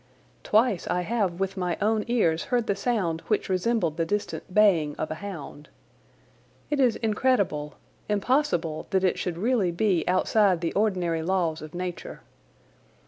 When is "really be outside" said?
9.37-10.61